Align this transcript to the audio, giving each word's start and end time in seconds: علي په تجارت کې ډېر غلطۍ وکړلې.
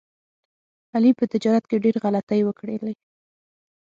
علي 0.95 1.11
په 1.19 1.25
تجارت 1.33 1.63
کې 1.69 1.83
ډېر 1.85 1.95
غلطۍ 2.03 2.41
وکړلې. 2.45 2.93